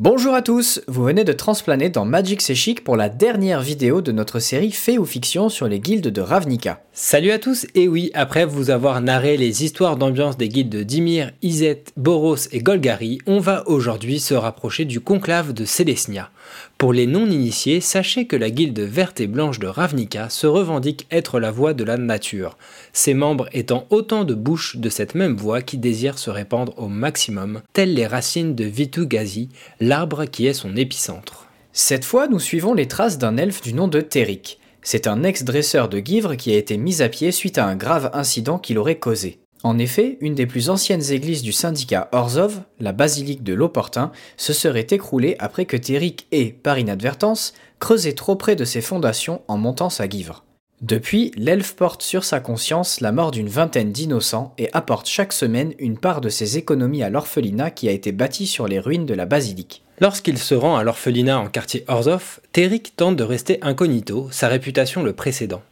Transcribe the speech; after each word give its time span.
Bonjour 0.00 0.32
à 0.34 0.42
tous, 0.42 0.80
vous 0.86 1.02
venez 1.02 1.24
de 1.24 1.32
transplaner 1.32 1.90
dans 1.90 2.04
Magic 2.04 2.40
C'est 2.40 2.80
pour 2.84 2.94
la 2.94 3.08
dernière 3.08 3.62
vidéo 3.62 4.00
de 4.00 4.12
notre 4.12 4.38
série 4.38 4.70
Fait 4.70 4.96
ou 4.96 5.04
Fiction 5.04 5.48
sur 5.48 5.66
les 5.66 5.80
guildes 5.80 6.06
de 6.06 6.20
Ravnica. 6.20 6.84
Salut 6.92 7.32
à 7.32 7.40
tous, 7.40 7.66
et 7.74 7.88
oui, 7.88 8.12
après 8.14 8.44
vous 8.44 8.70
avoir 8.70 9.00
narré 9.00 9.36
les 9.36 9.64
histoires 9.64 9.96
d'ambiance 9.96 10.36
des 10.36 10.48
guildes 10.48 10.68
de 10.68 10.84
Dimir, 10.84 11.32
Izet, 11.42 11.82
Boros 11.96 12.36
et 12.52 12.60
Golgari, 12.60 13.18
on 13.26 13.40
va 13.40 13.64
aujourd'hui 13.66 14.20
se 14.20 14.34
rapprocher 14.34 14.84
du 14.84 15.00
conclave 15.00 15.52
de 15.52 15.64
Célesnia. 15.64 16.30
Pour 16.78 16.92
les 16.92 17.08
non-initiés, 17.08 17.80
sachez 17.80 18.26
que 18.26 18.36
la 18.36 18.50
guilde 18.50 18.78
verte 18.78 19.20
et 19.20 19.26
blanche 19.26 19.58
de 19.58 19.66
Ravnica 19.66 20.30
se 20.30 20.46
revendique 20.46 21.08
être 21.10 21.40
la 21.40 21.50
voix 21.50 21.74
de 21.74 21.82
la 21.82 21.96
nature, 21.96 22.56
ses 22.92 23.14
membres 23.14 23.48
étant 23.52 23.86
autant 23.90 24.24
de 24.24 24.34
bouches 24.34 24.76
de 24.76 24.88
cette 24.88 25.16
même 25.16 25.36
voix 25.36 25.60
qui 25.60 25.76
désire 25.76 26.18
se 26.18 26.30
répandre 26.30 26.74
au 26.78 26.86
maximum, 26.86 27.62
telles 27.72 27.94
les 27.94 28.06
racines 28.06 28.54
de 28.54 28.64
Vitu-Gazi, 28.64 29.48
l'arbre 29.88 30.26
qui 30.26 30.46
est 30.46 30.52
son 30.52 30.76
épicentre. 30.76 31.46
Cette 31.72 32.04
fois, 32.04 32.28
nous 32.28 32.38
suivons 32.38 32.74
les 32.74 32.86
traces 32.86 33.16
d'un 33.16 33.38
elfe 33.38 33.62
du 33.62 33.72
nom 33.72 33.88
de 33.88 34.02
Terik. 34.02 34.60
C'est 34.82 35.06
un 35.06 35.22
ex-dresseur 35.22 35.88
de 35.88 35.98
guivre 35.98 36.34
qui 36.34 36.52
a 36.52 36.58
été 36.58 36.76
mis 36.76 37.00
à 37.00 37.08
pied 37.08 37.32
suite 37.32 37.56
à 37.56 37.66
un 37.66 37.74
grave 37.74 38.10
incident 38.12 38.58
qu'il 38.58 38.78
aurait 38.78 38.98
causé. 38.98 39.40
En 39.62 39.78
effet, 39.78 40.18
une 40.20 40.34
des 40.34 40.46
plus 40.46 40.68
anciennes 40.68 41.10
églises 41.10 41.42
du 41.42 41.52
syndicat 41.52 42.08
Orzov, 42.12 42.60
la 42.78 42.92
basilique 42.92 43.42
de 43.42 43.54
l'Opportun, 43.54 44.12
se 44.36 44.52
serait 44.52 44.86
écroulée 44.90 45.36
après 45.38 45.64
que 45.64 45.76
Terik 45.76 46.26
ait, 46.32 46.52
par 46.52 46.78
inadvertance, 46.78 47.54
creusé 47.80 48.14
trop 48.14 48.36
près 48.36 48.56
de 48.56 48.66
ses 48.66 48.82
fondations 48.82 49.40
en 49.48 49.56
montant 49.56 49.90
sa 49.90 50.06
guivre. 50.06 50.44
Depuis, 50.80 51.32
l'elfe 51.36 51.74
porte 51.74 52.02
sur 52.02 52.22
sa 52.22 52.38
conscience 52.38 53.00
la 53.00 53.10
mort 53.10 53.32
d'une 53.32 53.48
vingtaine 53.48 53.90
d'innocents 53.90 54.54
et 54.58 54.68
apporte 54.72 55.08
chaque 55.08 55.32
semaine 55.32 55.74
une 55.80 55.98
part 55.98 56.20
de 56.20 56.28
ses 56.28 56.56
économies 56.56 57.02
à 57.02 57.10
l'orphelinat 57.10 57.72
qui 57.72 57.88
a 57.88 57.92
été 57.92 58.12
bâti 58.12 58.46
sur 58.46 58.68
les 58.68 58.78
ruines 58.78 59.06
de 59.06 59.14
la 59.14 59.26
basilique. 59.26 59.82
Lorsqu'il 60.00 60.38
se 60.38 60.54
rend 60.54 60.76
à 60.76 60.84
l'orphelinat 60.84 61.40
en 61.40 61.48
quartier 61.48 61.84
Orzov, 61.88 62.38
Terik 62.52 62.94
tente 62.94 63.16
de 63.16 63.24
rester 63.24 63.58
incognito, 63.62 64.28
sa 64.30 64.46
réputation 64.46 65.02
le 65.02 65.12
précédent. 65.12 65.62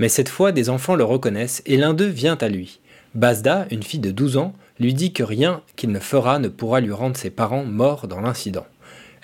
Mais 0.00 0.08
cette 0.08 0.28
fois, 0.28 0.50
des 0.50 0.68
enfants 0.68 0.96
le 0.96 1.04
reconnaissent 1.04 1.62
et 1.66 1.76
l'un 1.76 1.94
d'eux 1.94 2.06
vient 2.06 2.36
à 2.40 2.48
lui. 2.48 2.80
Bazda, 3.14 3.66
une 3.70 3.84
fille 3.84 4.00
de 4.00 4.10
12 4.10 4.36
ans, 4.36 4.52
lui 4.80 4.94
dit 4.94 5.12
que 5.12 5.22
rien 5.22 5.62
qu'il 5.76 5.92
ne 5.92 6.00
fera 6.00 6.40
ne 6.40 6.48
pourra 6.48 6.80
lui 6.80 6.92
rendre 6.92 7.16
ses 7.16 7.30
parents 7.30 7.64
morts 7.64 8.08
dans 8.08 8.20
l'incident. 8.20 8.66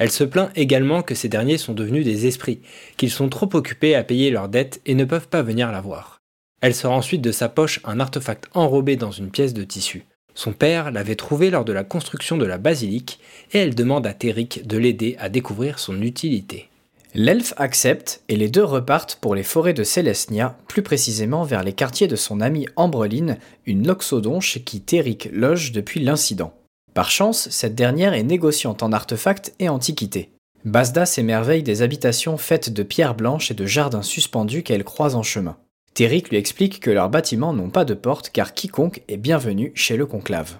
Elle 0.02 0.10
se 0.10 0.24
plaint 0.24 0.50
également 0.56 1.02
que 1.02 1.14
ces 1.14 1.28
derniers 1.28 1.58
sont 1.58 1.74
devenus 1.74 2.04
des 2.04 2.26
esprits, 2.26 2.58
qu'ils 2.96 3.12
sont 3.12 3.28
trop 3.28 3.48
occupés 3.52 3.94
à 3.94 4.02
payer 4.02 4.32
leurs 4.32 4.48
dettes 4.48 4.80
et 4.84 4.96
ne 4.96 5.04
peuvent 5.04 5.28
pas 5.28 5.42
venir 5.42 5.70
la 5.70 5.80
voir. 5.80 6.18
Elle 6.60 6.74
sort 6.74 6.90
ensuite 6.90 7.22
de 7.22 7.30
sa 7.30 7.48
poche 7.48 7.78
un 7.84 8.00
artefact 8.00 8.46
enrobé 8.52 8.96
dans 8.96 9.12
une 9.12 9.30
pièce 9.30 9.54
de 9.54 9.62
tissu. 9.62 10.04
Son 10.34 10.54
père 10.54 10.90
l'avait 10.90 11.14
trouvé 11.14 11.50
lors 11.50 11.64
de 11.64 11.72
la 11.72 11.84
construction 11.84 12.36
de 12.36 12.44
la 12.44 12.58
basilique 12.58 13.20
et 13.52 13.58
elle 13.58 13.76
demande 13.76 14.04
à 14.04 14.12
Téric 14.12 14.66
de 14.66 14.76
l'aider 14.76 15.14
à 15.20 15.28
découvrir 15.28 15.78
son 15.78 16.02
utilité. 16.02 16.68
L'elfe 17.14 17.54
accepte 17.56 18.24
et 18.28 18.34
les 18.34 18.48
deux 18.48 18.64
repartent 18.64 19.18
pour 19.20 19.36
les 19.36 19.44
forêts 19.44 19.72
de 19.72 19.84
Célestia, 19.84 20.58
plus 20.66 20.82
précisément 20.82 21.44
vers 21.44 21.62
les 21.62 21.74
quartiers 21.74 22.08
de 22.08 22.16
son 22.16 22.40
amie 22.40 22.66
Ambreline, 22.74 23.38
une 23.66 23.86
loxodon 23.86 24.40
chez 24.40 24.62
qui 24.62 24.80
Téric 24.80 25.28
loge 25.32 25.70
depuis 25.70 26.00
l'incident. 26.00 26.52
Par 26.94 27.10
chance, 27.10 27.48
cette 27.50 27.74
dernière 27.74 28.12
est 28.12 28.22
négociante 28.22 28.82
en 28.82 28.92
artefacts 28.92 29.54
et 29.58 29.68
antiquités. 29.68 30.30
Basda 30.64 31.06
s'émerveille 31.06 31.62
des 31.62 31.82
habitations 31.82 32.36
faites 32.36 32.70
de 32.70 32.82
pierres 32.82 33.14
blanches 33.14 33.50
et 33.50 33.54
de 33.54 33.66
jardins 33.66 34.02
suspendus 34.02 34.62
qu'elle 34.62 34.84
croise 34.84 35.14
en 35.14 35.22
chemin. 35.22 35.56
Téric 35.94 36.28
lui 36.28 36.36
explique 36.36 36.80
que 36.80 36.90
leurs 36.90 37.10
bâtiments 37.10 37.52
n'ont 37.52 37.70
pas 37.70 37.84
de 37.84 37.94
porte 37.94 38.30
car 38.30 38.54
quiconque 38.54 39.02
est 39.08 39.16
bienvenu 39.16 39.72
chez 39.74 39.96
le 39.96 40.06
conclave. 40.06 40.56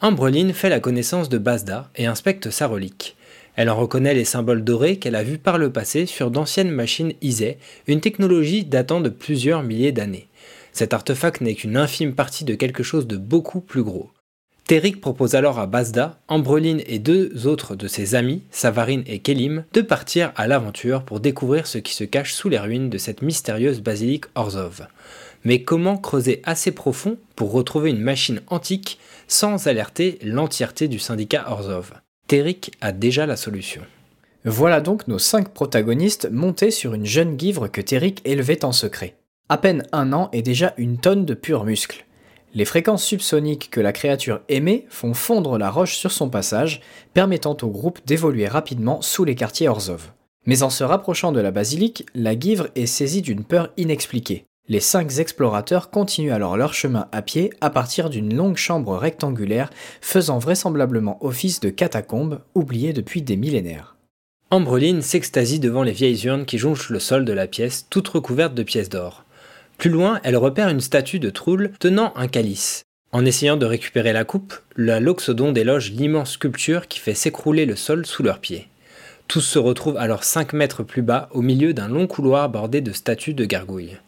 Ambreline 0.00 0.52
fait 0.52 0.68
la 0.68 0.80
connaissance 0.80 1.28
de 1.28 1.38
Basda 1.38 1.90
et 1.96 2.06
inspecte 2.06 2.50
sa 2.50 2.66
relique. 2.66 3.16
Elle 3.56 3.70
en 3.70 3.76
reconnaît 3.76 4.14
les 4.14 4.24
symboles 4.24 4.64
dorés 4.64 4.98
qu'elle 4.98 5.14
a 5.14 5.22
vus 5.22 5.38
par 5.38 5.58
le 5.58 5.72
passé 5.72 6.06
sur 6.06 6.30
d'anciennes 6.30 6.70
machines 6.70 7.12
Isay, 7.20 7.58
une 7.86 8.00
technologie 8.00 8.64
datant 8.64 9.00
de 9.00 9.08
plusieurs 9.08 9.62
milliers 9.62 9.92
d'années. 9.92 10.28
Cet 10.72 10.92
artefact 10.92 11.40
n'est 11.40 11.54
qu'une 11.54 11.76
infime 11.76 12.14
partie 12.14 12.44
de 12.44 12.54
quelque 12.54 12.82
chose 12.82 13.06
de 13.06 13.16
beaucoup 13.16 13.60
plus 13.60 13.82
gros. 13.82 14.10
Téric 14.66 15.02
propose 15.02 15.34
alors 15.34 15.58
à 15.58 15.66
Bazda, 15.66 16.18
Ambreline 16.26 16.82
et 16.86 16.98
deux 16.98 17.46
autres 17.46 17.76
de 17.76 17.86
ses 17.86 18.14
amis, 18.14 18.42
Savarine 18.50 19.04
et 19.06 19.18
Kelim, 19.18 19.64
de 19.74 19.82
partir 19.82 20.32
à 20.36 20.46
l'aventure 20.46 21.02
pour 21.02 21.20
découvrir 21.20 21.66
ce 21.66 21.76
qui 21.76 21.92
se 21.92 22.04
cache 22.04 22.32
sous 22.32 22.48
les 22.48 22.58
ruines 22.58 22.88
de 22.88 22.96
cette 22.96 23.20
mystérieuse 23.20 23.82
basilique 23.82 24.24
Orzov. 24.34 24.86
Mais 25.44 25.62
comment 25.62 25.98
creuser 25.98 26.40
assez 26.44 26.72
profond 26.72 27.18
pour 27.36 27.52
retrouver 27.52 27.90
une 27.90 28.00
machine 28.00 28.40
antique 28.46 28.98
sans 29.28 29.66
alerter 29.66 30.18
l'entièreté 30.22 30.88
du 30.88 30.98
syndicat 30.98 31.44
Orzov 31.50 31.92
Téric 32.26 32.72
a 32.80 32.92
déjà 32.92 33.26
la 33.26 33.36
solution. 33.36 33.82
Voilà 34.46 34.80
donc 34.80 35.08
nos 35.08 35.18
cinq 35.18 35.50
protagonistes 35.50 36.30
montés 36.30 36.70
sur 36.70 36.94
une 36.94 37.04
jeune 37.04 37.36
guivre 37.36 37.68
que 37.68 37.82
Téric 37.82 38.22
élevait 38.24 38.64
en 38.64 38.72
secret. 38.72 39.14
À 39.50 39.58
peine 39.58 39.82
un 39.92 40.14
an 40.14 40.30
et 40.32 40.40
déjà 40.40 40.72
une 40.78 40.96
tonne 40.96 41.26
de 41.26 41.34
pur 41.34 41.64
muscle. 41.64 42.06
Les 42.56 42.64
fréquences 42.64 43.04
subsoniques 43.04 43.68
que 43.70 43.80
la 43.80 43.92
créature 43.92 44.40
émet 44.48 44.86
font 44.88 45.12
fondre 45.12 45.58
la 45.58 45.70
roche 45.70 45.96
sur 45.96 46.12
son 46.12 46.30
passage, 46.30 46.80
permettant 47.12 47.56
au 47.62 47.68
groupe 47.68 47.98
d'évoluer 48.06 48.46
rapidement 48.46 49.02
sous 49.02 49.24
les 49.24 49.34
quartiers 49.34 49.68
Orzov. 49.68 50.12
Mais 50.46 50.62
en 50.62 50.70
se 50.70 50.84
rapprochant 50.84 51.32
de 51.32 51.40
la 51.40 51.50
basilique, 51.50 52.06
la 52.14 52.36
guivre 52.36 52.68
est 52.76 52.86
saisie 52.86 53.22
d'une 53.22 53.42
peur 53.42 53.70
inexpliquée. 53.76 54.44
Les 54.68 54.80
cinq 54.80 55.18
explorateurs 55.18 55.90
continuent 55.90 56.32
alors 56.32 56.56
leur 56.56 56.74
chemin 56.74 57.08
à 57.10 57.22
pied 57.22 57.50
à 57.60 57.70
partir 57.70 58.08
d'une 58.08 58.34
longue 58.34 58.56
chambre 58.56 58.96
rectangulaire 58.96 59.70
faisant 60.00 60.38
vraisemblablement 60.38 61.18
office 61.24 61.60
de 61.60 61.70
catacombe 61.70 62.40
oubliée 62.54 62.92
depuis 62.92 63.20
des 63.20 63.36
millénaires. 63.36 63.96
Ambreline 64.50 65.02
s'extasie 65.02 65.58
devant 65.58 65.82
les 65.82 65.92
vieilles 65.92 66.24
urnes 66.26 66.46
qui 66.46 66.58
jonchent 66.58 66.90
le 66.90 67.00
sol 67.00 67.24
de 67.24 67.32
la 67.32 67.48
pièce, 67.48 67.88
toutes 67.90 68.08
recouvertes 68.08 68.54
de 68.54 68.62
pièces 68.62 68.88
d'or. 68.88 69.23
Plus 69.78 69.90
loin, 69.90 70.20
elle 70.22 70.36
repère 70.36 70.68
une 70.68 70.80
statue 70.80 71.18
de 71.18 71.30
Troul 71.30 71.72
tenant 71.78 72.12
un 72.16 72.28
calice. 72.28 72.84
En 73.12 73.24
essayant 73.24 73.56
de 73.56 73.66
récupérer 73.66 74.12
la 74.12 74.24
coupe, 74.24 74.54
la 74.76 74.98
Loxodon 74.98 75.52
déloge 75.52 75.92
l'immense 75.92 76.32
sculpture 76.32 76.88
qui 76.88 76.98
fait 76.98 77.14
s'écrouler 77.14 77.66
le 77.66 77.76
sol 77.76 78.06
sous 78.06 78.22
leurs 78.22 78.40
pieds. 78.40 78.68
Tous 79.28 79.40
se 79.40 79.58
retrouvent 79.58 79.96
alors 79.96 80.24
5 80.24 80.52
mètres 80.52 80.82
plus 80.82 81.02
bas 81.02 81.28
au 81.32 81.40
milieu 81.40 81.74
d'un 81.74 81.88
long 81.88 82.06
couloir 82.06 82.48
bordé 82.48 82.80
de 82.80 82.92
statues 82.92 83.34
de 83.34 83.44
gargouilles. 83.44 83.98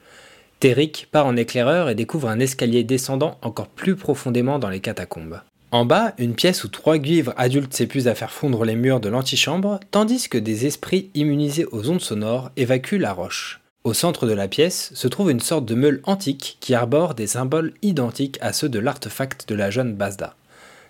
Téric 0.60 1.08
part 1.12 1.26
en 1.26 1.36
éclaireur 1.36 1.88
et 1.88 1.94
découvre 1.94 2.28
un 2.28 2.40
escalier 2.40 2.82
descendant 2.82 3.38
encore 3.42 3.68
plus 3.68 3.94
profondément 3.94 4.58
dans 4.58 4.70
les 4.70 4.80
catacombes. 4.80 5.40
En 5.70 5.84
bas, 5.84 6.14
une 6.18 6.34
pièce 6.34 6.64
où 6.64 6.68
trois 6.68 6.98
guivres 6.98 7.34
adultes 7.36 7.74
s'épuisent 7.74 8.08
à 8.08 8.14
faire 8.14 8.32
fondre 8.32 8.64
les 8.64 8.76
murs 8.76 9.00
de 9.00 9.08
l'antichambre, 9.08 9.80
tandis 9.90 10.28
que 10.28 10.38
des 10.38 10.64
esprits 10.64 11.10
immunisés 11.14 11.66
aux 11.72 11.90
ondes 11.90 12.00
sonores 12.00 12.50
évacuent 12.56 12.98
la 12.98 13.12
roche. 13.12 13.60
Au 13.86 13.94
centre 13.94 14.26
de 14.26 14.32
la 14.32 14.48
pièce 14.48 14.90
se 14.94 15.06
trouve 15.06 15.30
une 15.30 15.38
sorte 15.38 15.64
de 15.64 15.76
meule 15.76 16.00
antique 16.02 16.56
qui 16.58 16.74
arbore 16.74 17.14
des 17.14 17.28
symboles 17.28 17.72
identiques 17.82 18.36
à 18.40 18.52
ceux 18.52 18.68
de 18.68 18.80
l'artefact 18.80 19.48
de 19.48 19.54
la 19.54 19.70
jeune 19.70 19.94
Bazda. 19.94 20.34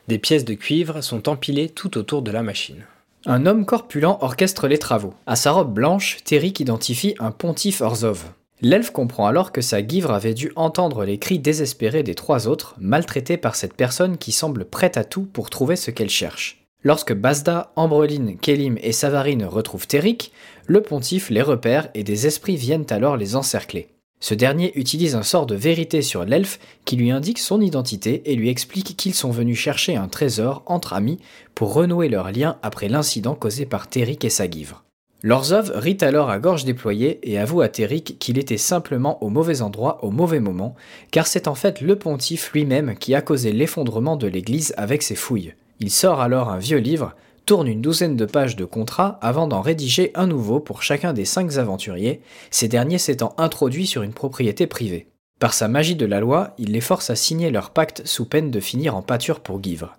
Des 0.08 0.16
pièces 0.16 0.46
de 0.46 0.54
cuivre 0.54 1.02
sont 1.02 1.28
empilées 1.28 1.68
tout 1.68 1.98
autour 1.98 2.22
de 2.22 2.30
la 2.30 2.42
machine. 2.42 2.86
Un 3.26 3.44
homme 3.44 3.66
corpulent 3.66 4.06
orchestre 4.06 4.66
les 4.66 4.78
travaux. 4.78 5.12
À 5.26 5.36
sa 5.36 5.52
robe 5.52 5.74
blanche, 5.74 6.24
Téric 6.24 6.58
identifie 6.58 7.14
un 7.18 7.32
pontife 7.32 7.82
Orzov. 7.82 8.24
L'elfe 8.62 8.92
comprend 8.92 9.26
alors 9.26 9.52
que 9.52 9.60
sa 9.60 9.82
guivre 9.82 10.10
avait 10.10 10.32
dû 10.32 10.52
entendre 10.56 11.04
les 11.04 11.18
cris 11.18 11.38
désespérés 11.38 12.02
des 12.02 12.14
trois 12.14 12.48
autres, 12.48 12.76
maltraités 12.78 13.36
par 13.36 13.56
cette 13.56 13.74
personne 13.74 14.16
qui 14.16 14.32
semble 14.32 14.64
prête 14.64 14.96
à 14.96 15.04
tout 15.04 15.28
pour 15.34 15.50
trouver 15.50 15.76
ce 15.76 15.90
qu'elle 15.90 16.08
cherche. 16.08 16.65
Lorsque 16.86 17.14
Bazda, 17.14 17.72
Ambreline, 17.74 18.36
Kelim 18.36 18.78
et 18.80 18.92
Savarine 18.92 19.44
retrouvent 19.44 19.88
Téric, 19.88 20.30
le 20.68 20.82
pontife 20.82 21.30
les 21.30 21.42
repère 21.42 21.88
et 21.94 22.04
des 22.04 22.28
esprits 22.28 22.54
viennent 22.54 22.86
alors 22.90 23.16
les 23.16 23.34
encercler. 23.34 23.88
Ce 24.20 24.34
dernier 24.34 24.70
utilise 24.78 25.16
un 25.16 25.24
sort 25.24 25.46
de 25.46 25.56
vérité 25.56 26.00
sur 26.00 26.24
l'elfe 26.24 26.60
qui 26.84 26.94
lui 26.94 27.10
indique 27.10 27.40
son 27.40 27.60
identité 27.60 28.22
et 28.30 28.36
lui 28.36 28.50
explique 28.50 28.96
qu'ils 28.96 29.14
sont 29.14 29.32
venus 29.32 29.58
chercher 29.58 29.96
un 29.96 30.06
trésor 30.06 30.62
entre 30.66 30.92
amis 30.92 31.18
pour 31.56 31.74
renouer 31.74 32.08
leur 32.08 32.30
lien 32.30 32.56
après 32.62 32.88
l'incident 32.88 33.34
causé 33.34 33.66
par 33.66 33.88
Téric 33.88 34.24
et 34.24 34.30
sa 34.30 34.46
guivre. 34.46 34.84
L'Orzov 35.24 35.72
rit 35.74 35.98
alors 36.02 36.30
à 36.30 36.38
gorge 36.38 36.64
déployée 36.64 37.18
et 37.28 37.36
avoue 37.36 37.62
à 37.62 37.68
Téric 37.68 38.16
qu'il 38.20 38.38
était 38.38 38.58
simplement 38.58 39.20
au 39.24 39.28
mauvais 39.28 39.60
endroit 39.60 40.04
au 40.04 40.12
mauvais 40.12 40.38
moment, 40.38 40.76
car 41.10 41.26
c'est 41.26 41.48
en 41.48 41.56
fait 41.56 41.80
le 41.80 41.96
pontife 41.96 42.52
lui-même 42.52 42.94
qui 42.94 43.16
a 43.16 43.22
causé 43.22 43.50
l'effondrement 43.50 44.14
de 44.14 44.28
l'église 44.28 44.72
avec 44.76 45.02
ses 45.02 45.16
fouilles. 45.16 45.54
Il 45.80 45.90
sort 45.90 46.20
alors 46.20 46.48
un 46.48 46.58
vieux 46.58 46.78
livre, 46.78 47.14
tourne 47.44 47.68
une 47.68 47.80
douzaine 47.80 48.16
de 48.16 48.24
pages 48.26 48.56
de 48.56 48.64
contrat 48.64 49.18
avant 49.22 49.46
d'en 49.46 49.60
rédiger 49.60 50.10
un 50.14 50.26
nouveau 50.26 50.58
pour 50.58 50.82
chacun 50.82 51.12
des 51.12 51.24
cinq 51.24 51.56
aventuriers, 51.56 52.20
ces 52.50 52.68
derniers 52.68 52.98
s'étant 52.98 53.34
introduits 53.38 53.86
sur 53.86 54.02
une 54.02 54.12
propriété 54.12 54.66
privée. 54.66 55.06
Par 55.38 55.54
sa 55.54 55.68
magie 55.68 55.96
de 55.96 56.06
la 56.06 56.20
loi, 56.20 56.54
il 56.58 56.72
les 56.72 56.80
force 56.80 57.10
à 57.10 57.16
signer 57.16 57.50
leur 57.50 57.70
pacte 57.70 58.06
sous 58.06 58.24
peine 58.24 58.50
de 58.50 58.60
finir 58.60 58.96
en 58.96 59.02
pâture 59.02 59.40
pour 59.40 59.60
Guivre. 59.60 59.96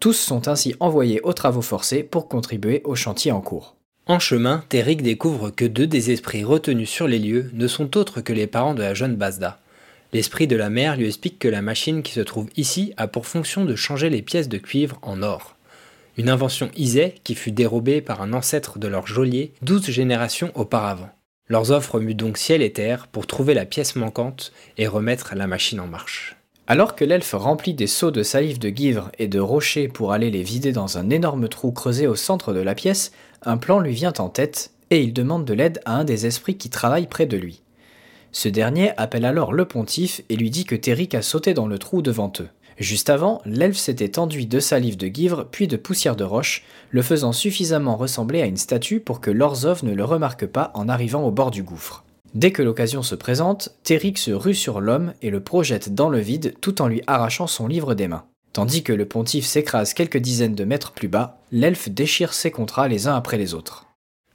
Tous 0.00 0.12
sont 0.12 0.46
ainsi 0.46 0.76
envoyés 0.78 1.20
aux 1.22 1.32
travaux 1.32 1.62
forcés 1.62 2.04
pour 2.04 2.28
contribuer 2.28 2.82
au 2.84 2.94
chantier 2.94 3.32
en 3.32 3.40
cours. 3.40 3.74
En 4.06 4.20
chemin, 4.20 4.64
Téric 4.68 5.02
découvre 5.02 5.50
que 5.50 5.64
deux 5.64 5.86
des 5.86 6.12
esprits 6.12 6.44
retenus 6.44 6.88
sur 6.88 7.08
les 7.08 7.18
lieux 7.18 7.50
ne 7.52 7.66
sont 7.66 7.96
autres 7.98 8.20
que 8.20 8.32
les 8.32 8.46
parents 8.46 8.74
de 8.74 8.82
la 8.82 8.94
jeune 8.94 9.16
Bazda. 9.16 9.58
L'esprit 10.14 10.46
de 10.46 10.56
la 10.56 10.70
mère 10.70 10.96
lui 10.96 11.06
explique 11.06 11.38
que 11.38 11.48
la 11.48 11.60
machine 11.60 12.02
qui 12.02 12.12
se 12.12 12.20
trouve 12.20 12.48
ici 12.56 12.94
a 12.96 13.08
pour 13.08 13.26
fonction 13.26 13.66
de 13.66 13.76
changer 13.76 14.08
les 14.08 14.22
pièces 14.22 14.48
de 14.48 14.56
cuivre 14.56 14.98
en 15.02 15.22
or. 15.22 15.54
une 16.16 16.30
invention 16.30 16.70
Isay 16.76 17.14
qui 17.24 17.34
fut 17.34 17.52
dérobée 17.52 18.00
par 18.00 18.22
un 18.22 18.32
ancêtre 18.32 18.78
de 18.78 18.88
leur 18.88 19.06
geôlier 19.06 19.52
12 19.62 19.90
générations 19.90 20.50
auparavant. 20.54 21.10
Leurs 21.48 21.70
offres 21.70 22.00
muent 22.00 22.14
donc 22.14 22.38
ciel 22.38 22.62
et 22.62 22.72
terre 22.72 23.06
pour 23.06 23.26
trouver 23.26 23.52
la 23.54 23.66
pièce 23.66 23.96
manquante 23.96 24.52
et 24.78 24.86
remettre 24.86 25.34
la 25.34 25.46
machine 25.46 25.80
en 25.80 25.86
marche. 25.86 26.36
Alors 26.66 26.96
que 26.96 27.04
l'elfe 27.04 27.34
remplit 27.34 27.74
des 27.74 27.86
seaux 27.86 28.10
de 28.10 28.22
salive 28.22 28.58
de 28.58 28.68
givre 28.68 29.10
et 29.18 29.28
de 29.28 29.40
rochers 29.40 29.88
pour 29.88 30.12
aller 30.12 30.30
les 30.30 30.42
vider 30.42 30.72
dans 30.72 30.98
un 30.98 31.10
énorme 31.10 31.48
trou 31.48 31.70
creusé 31.70 32.06
au 32.06 32.16
centre 32.16 32.52
de 32.52 32.60
la 32.60 32.74
pièce, 32.74 33.12
un 33.42 33.58
plan 33.58 33.78
lui 33.78 33.92
vient 33.92 34.12
en 34.18 34.28
tête 34.28 34.72
et 34.90 35.02
il 35.02 35.12
demande 35.12 35.44
de 35.44 35.54
l'aide 35.54 35.80
à 35.84 35.96
un 35.96 36.04
des 36.04 36.26
esprits 36.26 36.56
qui 36.56 36.70
travaille 36.70 37.06
près 37.06 37.26
de 37.26 37.36
lui. 37.36 37.62
Ce 38.32 38.48
dernier 38.48 38.92
appelle 38.96 39.24
alors 39.24 39.52
le 39.52 39.64
pontife 39.64 40.22
et 40.28 40.36
lui 40.36 40.50
dit 40.50 40.64
que 40.64 40.74
Téric 40.74 41.14
a 41.14 41.22
sauté 41.22 41.54
dans 41.54 41.66
le 41.66 41.78
trou 41.78 42.02
devant 42.02 42.32
eux. 42.40 42.48
Juste 42.78 43.10
avant, 43.10 43.42
l'elfe 43.44 43.76
s'était 43.76 44.20
enduit 44.20 44.46
de 44.46 44.60
salive 44.60 44.96
de 44.96 45.08
givre 45.08 45.48
puis 45.50 45.66
de 45.66 45.76
poussière 45.76 46.14
de 46.14 46.22
roche, 46.22 46.64
le 46.90 47.02
faisant 47.02 47.32
suffisamment 47.32 47.96
ressembler 47.96 48.40
à 48.40 48.46
une 48.46 48.56
statue 48.56 49.00
pour 49.00 49.20
que 49.20 49.32
Lorzov 49.32 49.84
ne 49.84 49.92
le 49.92 50.04
remarque 50.04 50.46
pas 50.46 50.70
en 50.74 50.88
arrivant 50.88 51.24
au 51.24 51.32
bord 51.32 51.50
du 51.50 51.64
gouffre. 51.64 52.04
Dès 52.34 52.52
que 52.52 52.62
l'occasion 52.62 53.02
se 53.02 53.14
présente, 53.14 53.70
Téric 53.82 54.18
se 54.18 54.30
rue 54.30 54.54
sur 54.54 54.80
l'homme 54.80 55.14
et 55.22 55.30
le 55.30 55.40
projette 55.40 55.94
dans 55.94 56.08
le 56.08 56.20
vide 56.20 56.54
tout 56.60 56.80
en 56.80 56.86
lui 56.86 57.02
arrachant 57.06 57.46
son 57.46 57.66
livre 57.66 57.94
des 57.94 58.06
mains. 58.06 58.26
Tandis 58.52 58.82
que 58.82 58.92
le 58.92 59.06
pontife 59.06 59.46
s'écrase 59.46 59.92
quelques 59.94 60.18
dizaines 60.18 60.54
de 60.54 60.64
mètres 60.64 60.92
plus 60.92 61.08
bas, 61.08 61.38
l'elfe 61.50 61.88
déchire 61.88 62.32
ses 62.32 62.50
contrats 62.50 62.88
les 62.88 63.08
uns 63.08 63.16
après 63.16 63.38
les 63.38 63.54
autres. 63.54 63.86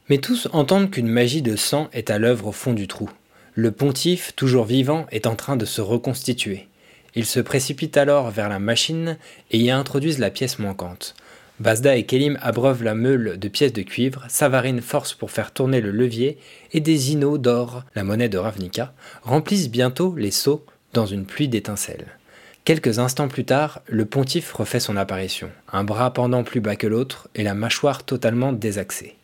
Mais 0.09 0.17
tous 0.17 0.49
entendent 0.51 0.91
qu'une 0.91 1.07
magie 1.07 1.41
de 1.41 1.55
sang 1.55 1.87
est 1.93 2.09
à 2.09 2.19
l'œuvre 2.19 2.47
au 2.47 2.51
fond 2.51 2.73
du 2.73 2.87
trou. 2.87 3.09
Le 3.55 3.71
pontife, 3.71 4.33
toujours 4.35 4.65
vivant, 4.65 5.05
est 5.11 5.27
en 5.27 5.35
train 5.35 5.55
de 5.55 5.65
se 5.65 5.81
reconstituer. 5.81 6.67
Ils 7.15 7.25
se 7.25 7.39
précipitent 7.39 7.97
alors 7.97 8.31
vers 8.31 8.49
la 8.49 8.57
machine 8.57 9.17
et 9.51 9.59
y 9.59 9.69
introduisent 9.69 10.19
la 10.19 10.31
pièce 10.31 10.57
manquante. 10.57 11.15
Basda 11.59 11.95
et 11.95 12.05
Kelim 12.05 12.39
abreuvent 12.41 12.83
la 12.83 12.95
meule 12.95 13.37
de 13.37 13.47
pièces 13.47 13.73
de 13.73 13.83
cuivre, 13.83 14.25
Savarine 14.27 14.81
force 14.81 15.13
pour 15.13 15.29
faire 15.29 15.51
tourner 15.51 15.81
le 15.81 15.91
levier, 15.91 16.39
et 16.71 16.79
des 16.79 17.11
inos 17.11 17.39
d'or, 17.39 17.83
la 17.93 18.03
monnaie 18.03 18.27
de 18.29 18.39
Ravnica, 18.39 18.93
remplissent 19.21 19.69
bientôt 19.69 20.15
les 20.17 20.31
seaux 20.31 20.65
dans 20.93 21.05
une 21.05 21.25
pluie 21.25 21.47
d'étincelles. 21.47 22.17
Quelques 22.65 22.97
instants 22.97 23.27
plus 23.27 23.45
tard, 23.45 23.81
le 23.87 24.05
pontife 24.05 24.51
refait 24.53 24.79
son 24.79 24.97
apparition, 24.97 25.51
un 25.71 25.83
bras 25.83 26.11
pendant 26.11 26.43
plus 26.43 26.59
bas 26.59 26.75
que 26.75 26.87
l'autre 26.87 27.27
et 27.35 27.43
la 27.43 27.53
mâchoire 27.53 28.03
totalement 28.03 28.51
désaxée. 28.51 29.15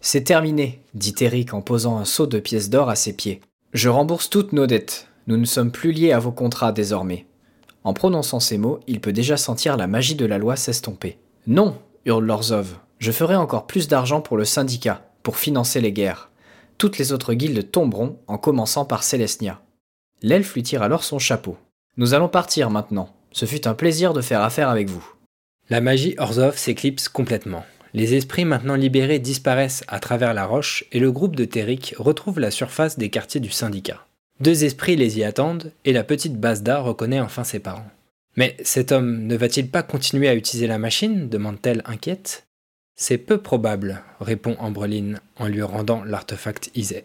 C'est 0.00 0.24
terminé, 0.24 0.80
dit 0.94 1.14
Eric 1.20 1.54
en 1.54 1.62
posant 1.62 1.96
un 1.96 2.04
seau 2.04 2.26
de 2.26 2.38
pièces 2.38 2.70
d'or 2.70 2.90
à 2.90 2.96
ses 2.96 3.14
pieds. 3.14 3.40
Je 3.74 3.90
rembourse 3.90 4.30
toutes 4.30 4.54
nos 4.54 4.66
dettes. 4.66 5.08
Nous 5.26 5.36
ne 5.36 5.44
sommes 5.44 5.70
plus 5.70 5.92
liés 5.92 6.12
à 6.12 6.18
vos 6.18 6.32
contrats 6.32 6.72
désormais. 6.72 7.26
En 7.84 7.92
prononçant 7.92 8.40
ces 8.40 8.56
mots, 8.56 8.80
il 8.86 9.00
peut 9.00 9.12
déjà 9.12 9.36
sentir 9.36 9.76
la 9.76 9.86
magie 9.86 10.14
de 10.14 10.24
la 10.24 10.38
loi 10.38 10.56
s'estomper. 10.56 11.18
Non, 11.46 11.76
hurle 12.06 12.24
Lorzov, 12.24 12.78
je 12.98 13.12
ferai 13.12 13.36
encore 13.36 13.66
plus 13.66 13.86
d'argent 13.86 14.22
pour 14.22 14.38
le 14.38 14.46
syndicat, 14.46 15.10
pour 15.22 15.36
financer 15.36 15.82
les 15.82 15.92
guerres. 15.92 16.30
Toutes 16.78 16.96
les 16.96 17.12
autres 17.12 17.34
guildes 17.34 17.70
tomberont, 17.70 18.18
en 18.26 18.38
commençant 18.38 18.86
par 18.86 19.02
Célestia. 19.02 19.60
L'elfe 20.22 20.54
lui 20.54 20.62
tire 20.62 20.82
alors 20.82 21.04
son 21.04 21.18
chapeau. 21.18 21.58
Nous 21.98 22.14
allons 22.14 22.28
partir 22.28 22.70
maintenant. 22.70 23.14
Ce 23.32 23.44
fut 23.44 23.68
un 23.68 23.74
plaisir 23.74 24.14
de 24.14 24.22
faire 24.22 24.40
affaire 24.40 24.70
avec 24.70 24.88
vous. 24.88 25.06
La 25.68 25.82
magie 25.82 26.14
Orzov 26.16 26.56
s'éclipse 26.56 27.10
complètement. 27.10 27.64
Les 27.94 28.14
esprits 28.14 28.44
maintenant 28.44 28.74
libérés 28.74 29.18
disparaissent 29.18 29.84
à 29.88 30.00
travers 30.00 30.34
la 30.34 30.44
roche 30.44 30.84
et 30.92 31.00
le 31.00 31.10
groupe 31.10 31.36
de 31.36 31.44
Téric 31.44 31.94
retrouve 31.98 32.40
la 32.40 32.50
surface 32.50 32.98
des 32.98 33.10
quartiers 33.10 33.40
du 33.40 33.50
syndicat. 33.50 34.06
Deux 34.40 34.64
esprits 34.64 34.96
les 34.96 35.18
y 35.18 35.24
attendent 35.24 35.72
et 35.84 35.92
la 35.92 36.04
petite 36.04 36.38
Basda 36.38 36.80
reconnaît 36.80 37.20
enfin 37.20 37.44
ses 37.44 37.58
parents. 37.58 37.90
Mais 38.36 38.56
cet 38.62 38.92
homme 38.92 39.26
ne 39.26 39.36
va-t-il 39.36 39.68
pas 39.68 39.82
continuer 39.82 40.28
à 40.28 40.34
utiliser 40.34 40.68
la 40.68 40.78
machine? 40.78 41.28
demande-t-elle 41.28 41.82
inquiète. 41.86 42.46
C'est 42.94 43.18
peu 43.18 43.38
probable, 43.38 44.02
répond 44.20 44.56
Ambreline 44.58 45.20
en 45.36 45.48
lui 45.48 45.62
rendant 45.62 46.04
l'artefact 46.04 46.70
Isée. 46.74 47.04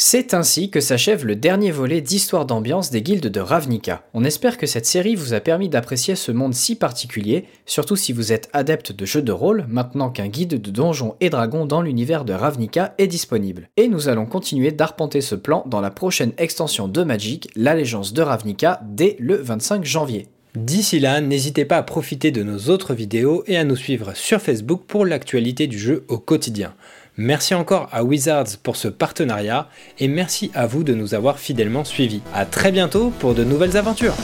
C'est 0.00 0.32
ainsi 0.32 0.70
que 0.70 0.78
s'achève 0.78 1.26
le 1.26 1.34
dernier 1.34 1.72
volet 1.72 2.00
d'Histoire 2.00 2.46
d'ambiance 2.46 2.92
des 2.92 3.02
guildes 3.02 3.26
de 3.26 3.40
Ravnica. 3.40 4.04
On 4.14 4.22
espère 4.22 4.56
que 4.56 4.68
cette 4.68 4.86
série 4.86 5.16
vous 5.16 5.34
a 5.34 5.40
permis 5.40 5.68
d'apprécier 5.68 6.14
ce 6.14 6.30
monde 6.30 6.54
si 6.54 6.76
particulier, 6.76 7.46
surtout 7.66 7.96
si 7.96 8.12
vous 8.12 8.32
êtes 8.32 8.48
adepte 8.52 8.92
de 8.92 9.04
jeux 9.04 9.22
de 9.22 9.32
rôle, 9.32 9.66
maintenant 9.68 10.10
qu'un 10.10 10.28
guide 10.28 10.60
de 10.60 10.70
donjons 10.70 11.16
et 11.18 11.30
dragons 11.30 11.66
dans 11.66 11.82
l'univers 11.82 12.24
de 12.24 12.32
Ravnica 12.32 12.94
est 12.98 13.08
disponible. 13.08 13.70
Et 13.76 13.88
nous 13.88 14.08
allons 14.08 14.26
continuer 14.26 14.70
d'arpenter 14.70 15.20
ce 15.20 15.34
plan 15.34 15.64
dans 15.66 15.80
la 15.80 15.90
prochaine 15.90 16.32
extension 16.38 16.86
de 16.86 17.02
Magic, 17.02 17.48
l'allégeance 17.56 18.12
de 18.12 18.22
Ravnica, 18.22 18.80
dès 18.84 19.16
le 19.18 19.34
25 19.34 19.84
janvier. 19.84 20.28
D'ici 20.54 21.00
là, 21.00 21.20
n'hésitez 21.20 21.64
pas 21.64 21.76
à 21.76 21.82
profiter 21.82 22.30
de 22.30 22.44
nos 22.44 22.70
autres 22.70 22.94
vidéos 22.94 23.42
et 23.48 23.56
à 23.56 23.64
nous 23.64 23.76
suivre 23.76 24.16
sur 24.16 24.40
Facebook 24.40 24.82
pour 24.86 25.04
l'actualité 25.04 25.66
du 25.66 25.78
jeu 25.78 26.04
au 26.06 26.18
quotidien. 26.18 26.74
Merci 27.20 27.56
encore 27.56 27.88
à 27.90 28.04
Wizards 28.04 28.58
pour 28.62 28.76
ce 28.76 28.86
partenariat 28.86 29.66
et 29.98 30.06
merci 30.06 30.52
à 30.54 30.68
vous 30.68 30.84
de 30.84 30.94
nous 30.94 31.14
avoir 31.14 31.40
fidèlement 31.40 31.82
suivis. 31.82 32.22
A 32.32 32.46
très 32.46 32.70
bientôt 32.70 33.10
pour 33.18 33.34
de 33.34 33.42
nouvelles 33.42 33.76
aventures 33.76 34.14